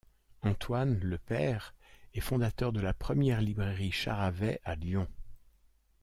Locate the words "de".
2.73-2.79